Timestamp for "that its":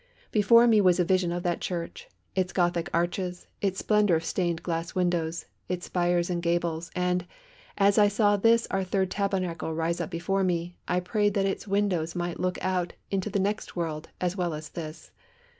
11.35-11.67